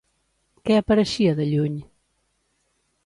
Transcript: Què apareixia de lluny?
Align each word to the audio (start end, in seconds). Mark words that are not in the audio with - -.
Què 0.69 0.77
apareixia 0.77 1.35
de 1.41 1.47
lluny? 1.51 1.77